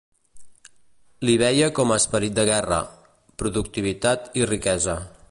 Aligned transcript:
L'hi 1.27 1.35
veia 1.41 1.67
com 1.79 1.93
a 1.93 1.97
esperit 2.03 2.35
de 2.39 2.45
guerra, 2.51 2.79
productivitat 3.43 4.27
i 4.43 4.49
riquesa. 4.53 4.97